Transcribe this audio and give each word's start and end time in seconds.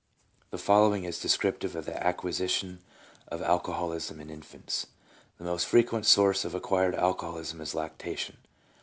The 0.49 0.57
following 0.57 1.03
is 1.03 1.19
descriptive 1.19 1.75
of 1.75 1.85
the 1.85 2.03
acquisition 2.03 2.79
of 3.27 3.39
alco 3.41 3.75
holism 3.79 4.19
in 4.19 4.31
infants: 4.31 4.87
—"The 5.37 5.43
most 5.43 5.67
frequent 5.67 6.07
source 6.07 6.43
of 6.43 6.55
acquired 6.55 6.95
alcoholism 6.95 7.61
is 7.61 7.75
lactation. 7.75 8.37